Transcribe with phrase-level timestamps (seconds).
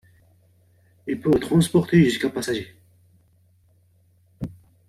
[1.05, 2.75] Il pourrait transporter jusqu'à passagers.